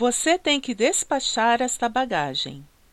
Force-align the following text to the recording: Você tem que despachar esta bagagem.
Você 0.00 0.38
tem 0.38 0.58
que 0.62 0.74
despachar 0.74 1.60
esta 1.60 1.86
bagagem. 1.86 2.66